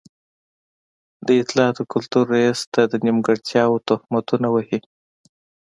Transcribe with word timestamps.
د 1.27 1.29
اطلاعاتو 1.43 1.81
او 1.85 1.89
کلتور 1.93 2.25
رئيس 2.35 2.59
ته 2.73 2.81
د 2.91 2.93
نیمګړتيا 3.05 3.63
تهمتونه 3.89 4.47
وهي. 4.51 4.79